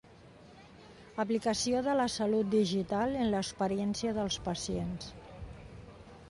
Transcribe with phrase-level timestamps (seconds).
[1.23, 4.99] Aplicació de la salut digital en l'experiència del pacient.